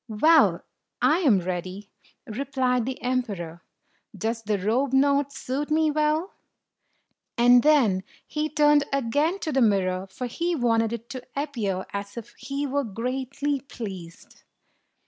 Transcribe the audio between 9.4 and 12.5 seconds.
to the mirror, for he wanted it to appear as if